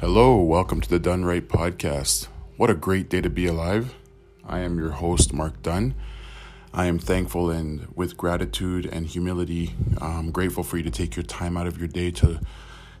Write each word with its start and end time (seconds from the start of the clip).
Hello, 0.00 0.36
welcome 0.36 0.80
to 0.80 0.88
the 0.88 1.00
Done 1.00 1.24
Right 1.24 1.46
podcast. 1.46 2.28
What 2.56 2.70
a 2.70 2.74
great 2.74 3.10
day 3.10 3.20
to 3.20 3.28
be 3.28 3.46
alive. 3.46 3.96
I 4.46 4.60
am 4.60 4.78
your 4.78 4.92
host, 4.92 5.32
Mark 5.32 5.60
Dunn. 5.60 5.96
I 6.72 6.86
am 6.86 7.00
thankful 7.00 7.50
and 7.50 7.88
with 7.96 8.16
gratitude 8.16 8.86
and 8.86 9.06
humility, 9.06 9.74
I'm 10.00 10.30
grateful 10.30 10.62
for 10.62 10.76
you 10.76 10.84
to 10.84 10.90
take 10.90 11.16
your 11.16 11.24
time 11.24 11.56
out 11.56 11.66
of 11.66 11.78
your 11.78 11.88
day 11.88 12.12
to 12.12 12.40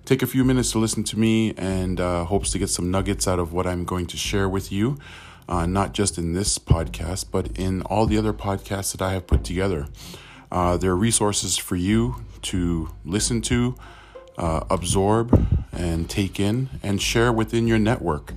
take 0.06 0.22
a 0.22 0.26
few 0.26 0.42
minutes 0.42 0.72
to 0.72 0.80
listen 0.80 1.04
to 1.04 1.16
me 1.16 1.54
and 1.56 2.00
uh, 2.00 2.24
hopes 2.24 2.50
to 2.50 2.58
get 2.58 2.68
some 2.68 2.90
nuggets 2.90 3.28
out 3.28 3.38
of 3.38 3.52
what 3.52 3.64
I'm 3.64 3.84
going 3.84 4.08
to 4.08 4.16
share 4.16 4.48
with 4.48 4.72
you, 4.72 4.98
uh, 5.48 5.66
not 5.66 5.94
just 5.94 6.18
in 6.18 6.32
this 6.32 6.58
podcast, 6.58 7.26
but 7.30 7.56
in 7.56 7.82
all 7.82 8.06
the 8.06 8.18
other 8.18 8.32
podcasts 8.32 8.90
that 8.90 9.02
I 9.02 9.12
have 9.12 9.28
put 9.28 9.44
together. 9.44 9.86
Uh, 10.50 10.76
there 10.76 10.90
are 10.90 10.96
resources 10.96 11.56
for 11.56 11.76
you 11.76 12.24
to 12.42 12.88
listen 13.04 13.40
to, 13.42 13.76
uh, 14.36 14.64
absorb, 14.68 15.57
and 15.78 16.10
take 16.10 16.38
in 16.38 16.68
and 16.82 17.00
share 17.00 17.32
within 17.32 17.66
your 17.66 17.78
network. 17.78 18.34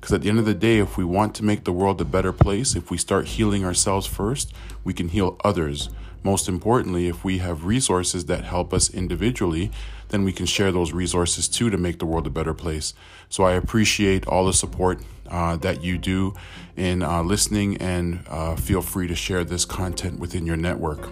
Because 0.00 0.12
at 0.12 0.22
the 0.22 0.28
end 0.28 0.38
of 0.38 0.44
the 0.44 0.54
day, 0.54 0.78
if 0.78 0.96
we 0.96 1.04
want 1.04 1.34
to 1.34 1.44
make 1.44 1.64
the 1.64 1.72
world 1.72 2.00
a 2.00 2.04
better 2.04 2.32
place, 2.32 2.76
if 2.76 2.90
we 2.90 2.96
start 2.96 3.26
healing 3.26 3.64
ourselves 3.64 4.06
first, 4.06 4.52
we 4.84 4.94
can 4.94 5.08
heal 5.08 5.36
others. 5.42 5.90
Most 6.22 6.48
importantly, 6.48 7.08
if 7.08 7.24
we 7.24 7.38
have 7.38 7.64
resources 7.64 8.26
that 8.26 8.44
help 8.44 8.72
us 8.72 8.88
individually, 8.92 9.70
then 10.08 10.24
we 10.24 10.32
can 10.32 10.46
share 10.46 10.72
those 10.72 10.92
resources 10.92 11.48
too 11.48 11.70
to 11.70 11.76
make 11.76 11.98
the 11.98 12.06
world 12.06 12.26
a 12.26 12.30
better 12.30 12.54
place. 12.54 12.94
So 13.28 13.44
I 13.44 13.52
appreciate 13.52 14.26
all 14.26 14.46
the 14.46 14.52
support 14.52 15.02
uh, 15.30 15.56
that 15.56 15.82
you 15.82 15.98
do 15.98 16.34
in 16.76 17.02
uh, 17.02 17.22
listening 17.22 17.78
and 17.78 18.24
uh, 18.28 18.56
feel 18.56 18.82
free 18.82 19.06
to 19.08 19.14
share 19.14 19.42
this 19.42 19.64
content 19.64 20.18
within 20.18 20.46
your 20.46 20.56
network. 20.56 21.08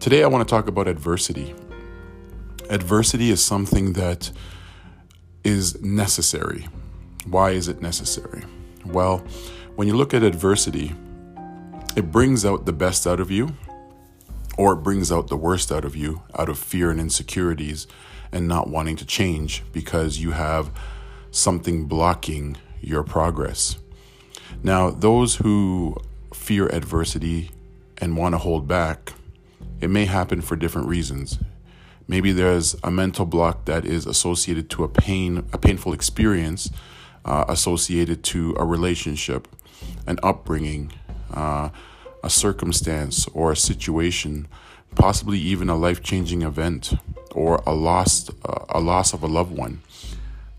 Today, 0.00 0.22
I 0.22 0.26
want 0.28 0.46
to 0.46 0.50
talk 0.50 0.68
about 0.68 0.88
adversity. 0.88 1.54
Adversity 2.70 3.30
is 3.30 3.44
something 3.44 3.92
that 3.92 4.30
is 5.44 5.80
necessary. 5.82 6.68
Why 7.26 7.50
is 7.50 7.68
it 7.68 7.82
necessary? 7.82 8.42
Well, 8.84 9.18
when 9.76 9.88
you 9.88 9.96
look 9.96 10.14
at 10.14 10.22
adversity, 10.22 10.92
it 11.96 12.10
brings 12.10 12.44
out 12.44 12.66
the 12.66 12.72
best 12.72 13.06
out 13.06 13.20
of 13.20 13.30
you, 13.30 13.54
or 14.56 14.74
it 14.74 14.82
brings 14.82 15.10
out 15.10 15.28
the 15.28 15.36
worst 15.36 15.72
out 15.72 15.84
of 15.84 15.96
you 15.96 16.22
out 16.36 16.48
of 16.48 16.58
fear 16.58 16.90
and 16.90 17.00
insecurities 17.00 17.86
and 18.32 18.48
not 18.48 18.68
wanting 18.68 18.96
to 18.96 19.06
change 19.06 19.62
because 19.72 20.18
you 20.18 20.32
have 20.32 20.70
something 21.30 21.86
blocking 21.86 22.56
your 22.80 23.02
progress. 23.02 23.78
Now, 24.62 24.90
those 24.90 25.36
who 25.36 25.96
fear 26.34 26.66
adversity 26.68 27.50
and 27.98 28.16
want 28.16 28.34
to 28.34 28.38
hold 28.38 28.66
back, 28.66 29.12
it 29.80 29.90
may 29.90 30.06
happen 30.06 30.40
for 30.40 30.56
different 30.56 30.88
reasons. 30.88 31.38
Maybe 32.12 32.32
there's 32.32 32.76
a 32.84 32.90
mental 32.90 33.24
block 33.24 33.64
that 33.64 33.86
is 33.86 34.04
associated 34.04 34.68
to 34.68 34.84
a 34.84 34.88
pain, 34.88 35.46
a 35.50 35.56
painful 35.56 35.94
experience 35.94 36.68
uh, 37.24 37.46
associated 37.48 38.22
to 38.24 38.54
a 38.58 38.66
relationship, 38.66 39.48
an 40.06 40.18
upbringing, 40.22 40.92
uh, 41.32 41.70
a 42.22 42.28
circumstance, 42.28 43.26
or 43.28 43.50
a 43.50 43.56
situation, 43.56 44.46
possibly 44.94 45.38
even 45.38 45.70
a 45.70 45.74
life-changing 45.74 46.42
event 46.42 46.92
or 47.30 47.62
a 47.66 47.72
loss, 47.72 48.28
uh, 48.44 48.66
a 48.68 48.78
loss 48.78 49.14
of 49.14 49.22
a 49.22 49.26
loved 49.26 49.56
one. 49.56 49.80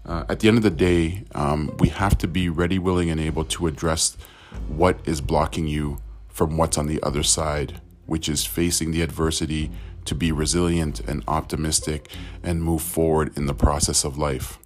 Uh, 0.08 0.26
at 0.30 0.40
the 0.40 0.48
end 0.48 0.58
of 0.58 0.64
the 0.64 0.72
day, 0.72 1.24
um, 1.36 1.72
we 1.78 1.90
have 1.90 2.18
to 2.18 2.28
be 2.28 2.50
ready, 2.50 2.80
willing, 2.80 3.12
and 3.12 3.22
able 3.22 3.46
to 3.46 3.68
address 3.68 4.18
what 4.68 4.98
is 5.06 5.22
blocking 5.22 5.68
you 5.68 6.00
from 6.30 6.58
what's 6.58 6.80
on 6.80 6.88
the 6.88 7.00
other 7.04 7.22
side, 7.22 7.80
which 8.06 8.28
is 8.30 8.46
facing 8.46 8.92
the 8.92 9.02
adversity 9.02 9.72
to 10.06 10.16
be 10.16 10.32
resilient 10.32 11.00
and 11.02 11.24
optimistic 11.28 12.10
and 12.44 12.64
move 12.64 12.82
forward 12.82 13.36
in 13.38 13.46
the 13.46 13.54
process 13.54 14.04
of 14.04 14.18
life. 14.18 14.60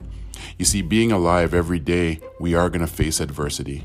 You 0.58 0.66
see, 0.66 0.82
being 0.82 1.12
alive 1.12 1.54
every 1.54 1.80
day, 1.80 2.20
we 2.40 2.56
are 2.56 2.70
going 2.70 2.86
to 2.86 2.92
face 2.92 3.20
adversity. 3.20 3.84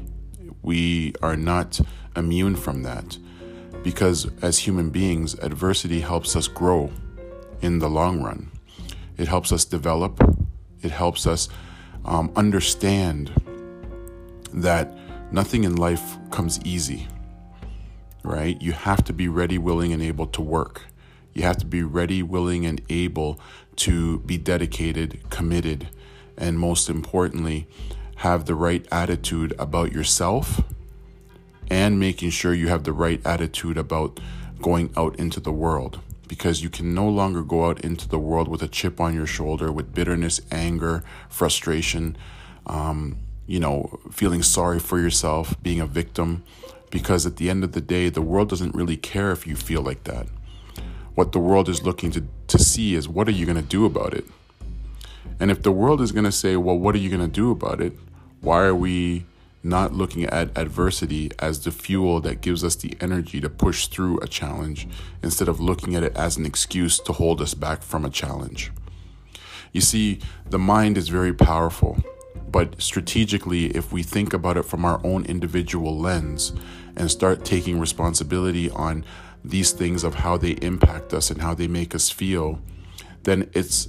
We 0.62 1.14
are 1.22 1.36
not 1.36 1.80
immune 2.16 2.56
from 2.56 2.82
that 2.82 3.18
because 3.82 4.30
as 4.42 4.58
human 4.58 4.90
beings, 4.90 5.34
adversity 5.40 6.00
helps 6.00 6.36
us 6.36 6.48
grow 6.48 6.90
in 7.60 7.78
the 7.78 7.88
long 7.88 8.22
run. 8.22 8.50
It 9.16 9.28
helps 9.28 9.52
us 9.52 9.64
develop, 9.64 10.20
it 10.82 10.90
helps 10.90 11.26
us 11.26 11.48
um, 12.04 12.32
understand 12.36 13.32
that 14.52 14.92
nothing 15.32 15.64
in 15.64 15.76
life 15.76 16.18
comes 16.30 16.60
easy, 16.64 17.08
right? 18.22 18.60
You 18.60 18.72
have 18.72 19.04
to 19.04 19.12
be 19.12 19.28
ready, 19.28 19.58
willing, 19.58 19.92
and 19.92 20.02
able 20.02 20.26
to 20.28 20.42
work. 20.42 20.82
You 21.34 21.42
have 21.42 21.56
to 21.58 21.66
be 21.66 21.82
ready, 21.82 22.22
willing, 22.22 22.66
and 22.66 22.80
able 22.88 23.40
to 23.76 24.18
be 24.20 24.36
dedicated, 24.36 25.20
committed, 25.30 25.88
and 26.36 26.58
most 26.58 26.88
importantly, 26.88 27.66
have 28.16 28.44
the 28.44 28.54
right 28.54 28.86
attitude 28.92 29.54
about 29.58 29.92
yourself 29.92 30.62
and 31.70 31.98
making 31.98 32.30
sure 32.30 32.52
you 32.52 32.68
have 32.68 32.84
the 32.84 32.92
right 32.92 33.20
attitude 33.26 33.78
about 33.78 34.20
going 34.60 34.92
out 34.96 35.16
into 35.16 35.40
the 35.40 35.52
world 35.52 36.00
because 36.28 36.62
you 36.62 36.70
can 36.70 36.94
no 36.94 37.08
longer 37.08 37.42
go 37.42 37.66
out 37.66 37.80
into 37.82 38.08
the 38.08 38.18
world 38.18 38.48
with 38.48 38.62
a 38.62 38.68
chip 38.68 39.00
on 39.00 39.14
your 39.14 39.26
shoulder, 39.26 39.70
with 39.70 39.94
bitterness, 39.94 40.40
anger, 40.50 41.04
frustration, 41.28 42.16
um, 42.66 43.18
you 43.46 43.60
know, 43.60 44.00
feeling 44.10 44.42
sorry 44.42 44.78
for 44.78 44.98
yourself, 44.98 45.54
being 45.62 45.80
a 45.80 45.86
victim, 45.86 46.42
because 46.92 47.24
at 47.26 47.36
the 47.36 47.50
end 47.50 47.64
of 47.64 47.72
the 47.72 47.80
day, 47.80 48.10
the 48.10 48.22
world 48.22 48.50
doesn't 48.50 48.74
really 48.74 48.98
care 48.98 49.32
if 49.32 49.46
you 49.46 49.56
feel 49.56 49.80
like 49.80 50.04
that. 50.04 50.26
What 51.14 51.32
the 51.32 51.38
world 51.40 51.68
is 51.68 51.82
looking 51.82 52.10
to, 52.12 52.24
to 52.48 52.58
see 52.58 52.94
is 52.94 53.08
what 53.08 53.26
are 53.26 53.32
you 53.32 53.46
going 53.46 53.56
to 53.56 53.62
do 53.62 53.84
about 53.86 54.14
it? 54.14 54.26
And 55.40 55.50
if 55.50 55.62
the 55.62 55.72
world 55.72 56.00
is 56.00 56.12
going 56.12 56.26
to 56.26 56.32
say, 56.32 56.54
well, 56.56 56.78
what 56.78 56.94
are 56.94 56.98
you 56.98 57.08
going 57.08 57.22
to 57.22 57.26
do 57.26 57.50
about 57.50 57.80
it? 57.80 57.94
Why 58.42 58.62
are 58.64 58.74
we 58.74 59.24
not 59.62 59.94
looking 59.94 60.24
at 60.24 60.56
adversity 60.56 61.30
as 61.38 61.64
the 61.64 61.70
fuel 61.70 62.20
that 62.20 62.42
gives 62.42 62.62
us 62.62 62.74
the 62.74 62.94
energy 63.00 63.40
to 63.40 63.48
push 63.48 63.86
through 63.86 64.18
a 64.20 64.28
challenge 64.28 64.86
instead 65.22 65.48
of 65.48 65.60
looking 65.60 65.94
at 65.96 66.02
it 66.02 66.14
as 66.14 66.36
an 66.36 66.44
excuse 66.44 66.98
to 66.98 67.12
hold 67.12 67.40
us 67.40 67.54
back 67.54 67.82
from 67.82 68.04
a 68.04 68.10
challenge. 68.10 68.70
You 69.72 69.80
see, 69.80 70.20
the 70.48 70.58
mind 70.58 70.98
is 70.98 71.08
very 71.08 71.32
powerful, 71.32 72.02
but 72.52 72.80
strategically, 72.80 73.66
if 73.68 73.92
we 73.92 74.02
think 74.02 74.32
about 74.34 74.58
it 74.58 74.64
from 74.64 74.84
our 74.84 75.00
own 75.04 75.24
individual 75.24 75.98
lens 75.98 76.52
and 76.96 77.10
start 77.10 77.44
taking 77.44 77.80
responsibility 77.80 78.70
on 78.70 79.04
these 79.42 79.72
things 79.72 80.04
of 80.04 80.16
how 80.16 80.36
they 80.36 80.52
impact 80.62 81.14
us 81.14 81.30
and 81.30 81.40
how 81.40 81.54
they 81.54 81.66
make 81.66 81.94
us 81.94 82.10
feel, 82.10 82.60
then 83.22 83.50
it's 83.54 83.88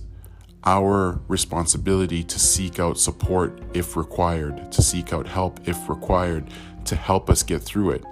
our 0.65 1.19
responsibility 1.27 2.23
to 2.23 2.39
seek 2.39 2.79
out 2.79 2.97
support 2.97 3.61
if 3.73 3.97
required, 3.97 4.71
to 4.71 4.81
seek 4.81 5.11
out 5.11 5.27
help 5.27 5.59
if 5.67 5.89
required, 5.89 6.49
to 6.85 6.95
help 6.95 7.29
us 7.29 7.43
get 7.43 7.61
through 7.61 7.91
it. 7.91 8.03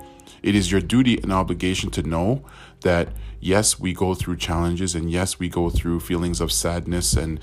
It 0.43 0.55
is 0.55 0.71
your 0.71 0.81
duty 0.81 1.17
and 1.21 1.31
obligation 1.31 1.91
to 1.91 2.03
know 2.03 2.43
that 2.81 3.09
yes, 3.39 3.79
we 3.79 3.93
go 3.93 4.13
through 4.13 4.37
challenges 4.37 4.95
and 4.95 5.09
yes, 5.11 5.39
we 5.39 5.49
go 5.49 5.69
through 5.69 5.99
feelings 5.99 6.41
of 6.41 6.51
sadness 6.51 7.13
and 7.13 7.39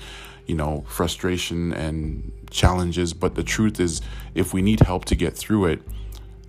you 0.49 0.55
know, 0.55 0.83
frustration 0.87 1.71
and 1.71 2.31
challenges, 2.49 3.13
but 3.13 3.35
the 3.35 3.43
truth 3.43 3.79
is 3.79 4.01
if 4.33 4.51
we 4.51 4.63
need 4.63 4.79
help 4.79 5.05
to 5.05 5.15
get 5.15 5.37
through 5.37 5.65
it, 5.65 5.79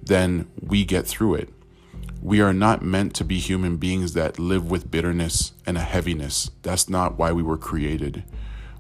then 0.03 0.51
we 0.59 0.87
get 0.87 1.07
through 1.07 1.35
it. 1.35 1.51
We 2.23 2.41
are 2.41 2.55
not 2.55 2.83
meant 2.83 3.15
to 3.17 3.25
be 3.25 3.39
human 3.39 3.77
beings 3.77 4.15
that 4.15 4.39
live 4.39 4.71
with 4.71 4.91
bitterness 4.91 5.53
and 5.67 5.77
a 5.77 5.83
heaviness. 5.83 6.51
That's 6.63 6.89
not 6.89 7.19
why 7.19 7.33
we 7.33 7.43
were 7.43 7.59
created. 7.59 8.25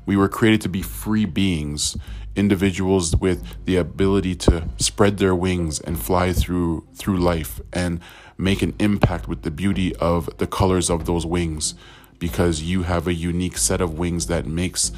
We 0.06 0.16
were 0.16 0.28
created 0.28 0.60
to 0.62 0.68
be 0.68 0.82
free 0.82 1.24
beings, 1.24 1.96
individuals 2.36 3.14
with 3.16 3.64
the 3.64 3.76
ability 3.76 4.34
to 4.36 4.68
spread 4.78 5.18
their 5.18 5.34
wings 5.34 5.80
and 5.80 5.98
fly 5.98 6.32
through 6.32 6.86
through 6.94 7.18
life 7.18 7.60
and 7.72 8.00
make 8.38 8.62
an 8.62 8.74
impact 8.78 9.28
with 9.28 9.42
the 9.42 9.50
beauty 9.50 9.94
of 9.96 10.30
the 10.38 10.46
colors 10.46 10.90
of 10.90 11.06
those 11.06 11.26
wings 11.26 11.74
because 12.18 12.62
you 12.62 12.84
have 12.84 13.06
a 13.06 13.14
unique 13.14 13.58
set 13.58 13.80
of 13.80 13.98
wings 13.98 14.26
that 14.26 14.47
makes 14.47 14.92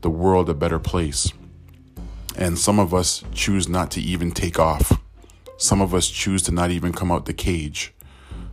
the 0.00 0.10
world 0.10 0.48
a 0.48 0.54
better 0.54 0.78
place. 0.78 1.32
And 2.36 2.58
some 2.58 2.78
of 2.78 2.94
us 2.94 3.24
choose 3.32 3.68
not 3.68 3.90
to 3.92 4.00
even 4.00 4.30
take 4.30 4.58
off. 4.58 5.00
Some 5.56 5.80
of 5.80 5.92
us 5.92 6.08
choose 6.08 6.42
to 6.42 6.52
not 6.52 6.70
even 6.70 6.92
come 6.92 7.10
out 7.10 7.26
the 7.26 7.32
cage. 7.32 7.92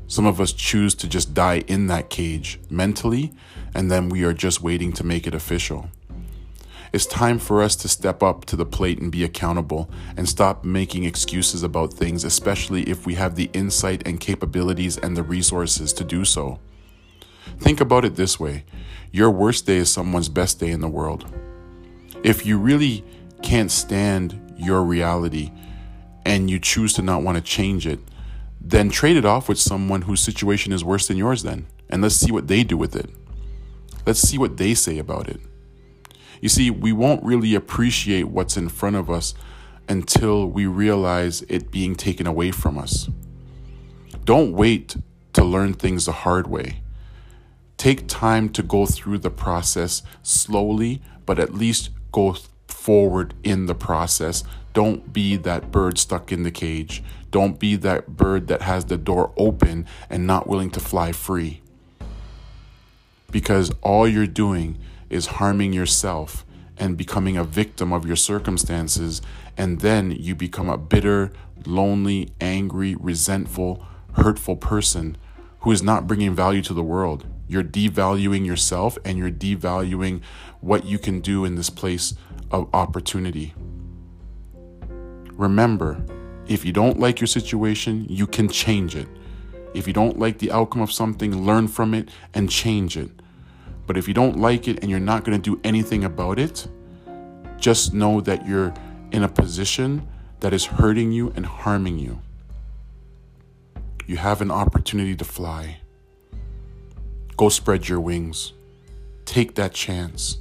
Some 0.08 0.26
of 0.26 0.42
us 0.42 0.54
choose 0.54 0.96
to 0.96 1.08
just 1.08 1.34
die 1.34 1.64
in 1.68 1.88
that 1.88 2.10
cage 2.10 2.60
mentally, 2.70 3.34
and 3.74 3.92
then 3.92 4.10
we 4.10 4.24
are 4.24 4.34
just 4.34 4.62
waiting 4.62 4.92
to 4.94 5.04
make 5.04 5.28
it 5.28 5.36
official. 5.36 5.90
It's 6.96 7.06
time 7.06 7.40
for 7.40 7.62
us 7.62 7.76
to 7.76 7.90
step 7.90 8.24
up 8.24 8.46
to 8.46 8.56
the 8.56 8.66
plate 8.66 9.00
and 9.00 9.12
be 9.12 9.26
accountable 9.26 9.90
and 10.16 10.30
stop 10.30 10.64
making 10.64 11.04
excuses 11.04 11.62
about 11.62 11.92
things, 11.92 12.24
especially 12.24 12.84
if 12.84 13.06
we 13.06 13.16
have 13.16 13.36
the 13.36 13.50
insight 13.52 14.08
and 14.08 14.18
capabilities 14.18 14.98
and 14.98 15.18
the 15.18 15.22
resources 15.22 15.92
to 15.92 16.06
do 16.06 16.24
so. 16.24 16.58
Think 17.60 17.82
about 17.82 18.06
it 18.06 18.16
this 18.16 18.40
way 18.40 18.64
your 19.12 19.30
worst 19.30 19.66
day 19.66 19.76
is 19.76 19.92
someone's 19.92 20.30
best 20.30 20.58
day 20.62 20.72
in 20.72 20.80
the 20.80 20.88
world. 20.88 21.26
If 22.24 22.46
you 22.46 22.58
really 22.58 23.04
can't 23.44 23.72
stand 23.72 24.54
your 24.56 24.82
reality 24.82 25.52
and 26.26 26.50
you 26.50 26.60
choose 26.60 26.94
to 26.94 27.02
not 27.02 27.24
want 27.24 27.36
to 27.38 27.44
change 27.44 27.86
it, 27.86 28.00
then 28.62 28.90
trade 28.90 29.18
it 29.18 29.26
off 29.26 29.50
with 29.50 29.60
someone 29.60 30.04
whose 30.04 30.22
situation 30.22 30.72
is 30.72 30.86
worse 30.86 31.10
than 31.10 31.18
yours, 31.18 31.44
then, 31.44 31.68
and 31.90 32.02
let's 32.02 32.16
see 32.16 32.32
what 32.32 32.48
they 32.48 32.64
do 32.64 32.78
with 32.78 32.96
it. 32.96 33.10
Let's 34.06 34.22
see 34.22 34.38
what 34.38 34.56
they 34.56 34.74
say 34.74 34.98
about 34.98 35.28
it. 35.28 35.42
You 36.46 36.50
see, 36.50 36.70
we 36.70 36.94
won't 36.94 37.24
really 37.24 37.56
appreciate 37.56 38.28
what's 38.28 38.56
in 38.56 38.70
front 38.70 38.98
of 38.98 39.10
us 39.10 39.34
until 39.90 40.46
we 40.46 40.68
realize 40.68 41.42
it 41.50 41.72
being 41.72 41.96
taken 41.96 42.28
away 42.28 42.52
from 42.52 42.78
us. 42.78 43.10
Don't 44.26 44.54
wait 44.54 44.96
to 45.34 45.44
learn 45.44 45.74
things 45.74 46.06
the 46.06 46.12
hard 46.12 46.46
way. 46.46 46.84
Take 47.78 48.08
time 48.08 48.50
to 48.50 48.62
go 48.62 48.86
through 48.86 49.18
the 49.18 49.32
process 49.32 50.04
slowly, 50.22 51.02
but 51.26 51.40
at 51.40 51.56
least 51.56 51.90
go 52.12 52.36
forward 52.68 53.34
in 53.44 53.66
the 53.66 53.74
process. 53.74 54.44
Don't 54.74 55.12
be 55.12 55.38
that 55.38 55.72
bird 55.72 55.98
stuck 55.98 56.32
in 56.32 56.44
the 56.44 56.52
cage. 56.52 57.02
Don't 57.32 57.58
be 57.58 57.76
that 57.78 58.18
bird 58.18 58.50
that 58.50 58.62
has 58.62 58.86
the 58.86 58.98
door 58.98 59.34
open 59.36 59.88
and 60.12 60.28
not 60.28 60.46
willing 60.46 60.70
to 60.70 60.80
fly 60.80 61.12
free. 61.12 61.64
Because 63.32 63.72
all 63.82 64.08
you're 64.08 64.28
doing 64.28 64.78
is 65.10 65.28
harming 65.28 65.74
yourself 65.74 66.46
and 66.78 66.98
becoming 66.98 67.38
a 67.38 67.44
victim 67.44 67.94
of 67.94 68.06
your 68.06 68.16
circumstances. 68.16 69.22
And 69.58 69.80
then 69.80 70.12
you 70.12 70.36
become 70.36 70.70
a 70.70 70.78
bitter, 70.78 71.32
lonely, 71.66 72.30
angry, 72.42 72.96
resentful, 72.96 73.86
hurtful 74.14 74.56
person 74.56 75.18
who 75.60 75.72
is 75.72 75.82
not 75.82 76.08
bringing 76.08 76.36
value 76.36 76.62
to 76.64 76.74
the 76.74 76.84
world. 76.84 77.26
You're 77.48 77.64
devaluing 77.64 78.46
yourself 78.46 78.98
and 79.06 79.18
you're 79.18 79.32
devaluing 79.32 80.22
what 80.62 80.86
you 80.86 80.98
can 80.98 81.22
do 81.22 81.46
in 81.46 81.56
this 81.56 81.70
place 81.70 82.16
of 82.52 82.74
opportunity. 82.74 83.54
Remember, 85.34 86.04
if 86.48 86.64
you 86.64 86.72
don't 86.72 87.00
like 87.00 87.20
your 87.20 87.28
situation, 87.28 88.06
you 88.10 88.28
can 88.28 88.48
change 88.48 88.96
it. 88.96 89.08
If 89.74 89.88
you 89.88 89.94
don't 89.94 90.18
like 90.18 90.38
the 90.38 90.52
outcome 90.52 90.82
of 90.82 90.92
something, 90.92 91.46
learn 91.46 91.68
from 91.68 91.94
it 91.94 92.10
and 92.34 92.50
change 92.50 92.96
it. 92.96 93.12
But 93.88 93.98
if 93.98 94.08
you 94.08 94.14
don't 94.14 94.38
like 94.38 94.68
it 94.68 94.80
and 94.82 94.90
you're 94.90 95.00
not 95.00 95.24
going 95.24 95.40
to 95.40 95.56
do 95.56 95.60
anything 95.64 96.04
about 96.04 96.40
it, 96.40 96.68
just 97.58 97.94
know 97.94 98.22
that 98.22 98.48
you're 98.48 98.74
in 99.12 99.24
a 99.24 99.30
position 99.30 100.08
that 100.40 100.54
is 100.54 100.66
hurting 100.66 101.12
you 101.12 101.32
and 101.36 101.46
harming 101.46 102.00
you. 102.00 102.22
You 104.08 104.18
have 104.18 104.42
an 104.42 104.52
opportunity 104.52 105.16
to 105.16 105.26
fly. 105.26 105.78
Go 107.38 107.50
spread 107.50 107.88
your 107.88 108.00
wings. 108.00 108.54
Take 109.26 109.56
that 109.56 109.74
chance. 109.74 110.38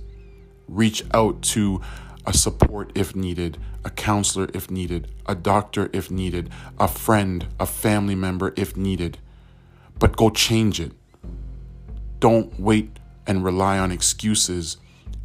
Reach 0.69 1.03
out 1.13 1.43
to 1.43 1.81
a 2.27 2.33
support 2.33 2.93
if 2.95 3.15
needed, 3.15 3.59
a 3.85 3.91
counselor 3.91 4.49
if 4.55 4.71
needed, 4.71 5.09
a 5.27 5.35
doctor 5.35 5.91
if 5.93 6.11
needed, 6.11 6.51
a 6.79 6.89
friend, 6.89 7.47
a 7.59 7.67
family 7.67 8.15
member 8.15 8.53
if 8.57 8.77
needed. 8.77 9.19
But 9.99 10.17
go 10.17 10.31
change 10.31 10.81
it. 10.81 10.93
Don't 12.21 12.59
wait 12.59 12.99
and 13.27 13.45
rely 13.45 13.79
on 13.79 13.91
excuses 13.91 14.77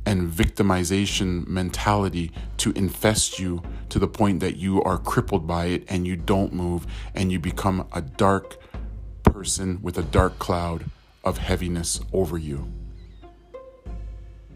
and 0.05 0.31
victimization 0.31 1.47
mentality 1.47 2.31
to 2.57 2.71
infest 2.71 3.39
you 3.39 3.61
to 3.89 3.99
the 3.99 4.07
point 4.07 4.39
that 4.39 4.55
you 4.55 4.81
are 4.83 4.97
crippled 4.97 5.45
by 5.45 5.65
it 5.65 5.83
and 5.87 6.07
you 6.07 6.15
don't 6.15 6.53
move 6.53 6.87
and 7.13 7.31
you 7.31 7.39
become 7.39 7.87
a 7.93 8.01
dark 8.01 8.57
person 9.23 9.79
with 9.81 9.97
a 9.97 10.03
dark 10.03 10.39
cloud 10.39 10.85
of 11.23 11.37
heaviness 11.37 11.99
over 12.13 12.37
you. 12.37 12.71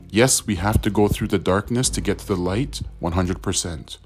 Yes, 0.10 0.46
we 0.46 0.56
have 0.56 0.82
to 0.84 0.90
go 0.90 1.08
through 1.08 1.30
the 1.30 1.40
darkness 1.40 1.90
to 1.90 2.02
get 2.02 2.20
to 2.20 2.28
the 2.28 2.36
light 2.36 2.82
100%, 3.02 3.98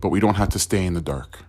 but 0.00 0.08
we 0.08 0.18
don't 0.18 0.36
have 0.36 0.48
to 0.50 0.58
stay 0.58 0.84
in 0.84 0.94
the 0.94 1.00
dark. 1.00 1.40